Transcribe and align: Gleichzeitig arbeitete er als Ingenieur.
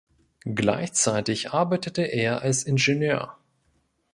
Gleichzeitig 0.45 1.51
arbeitete 1.51 2.01
er 2.01 2.41
als 2.41 2.63
Ingenieur. 2.63 3.37